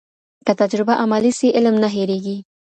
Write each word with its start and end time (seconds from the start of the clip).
که 0.45 0.53
تجربه 0.61 0.93
عملي 1.03 1.31
سي، 1.39 1.47
علم 1.57 1.75
نه 1.83 1.89
هېرېږي. 1.95 2.37